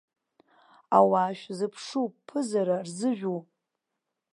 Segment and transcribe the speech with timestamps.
[0.97, 3.39] Ауаа шәзыԥшуп, ԥызара рзыжәу!